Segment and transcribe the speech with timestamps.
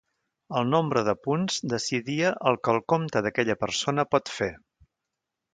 [0.59, 4.53] El nombre de punts decidia el que el compte d'aquella persona pot fer.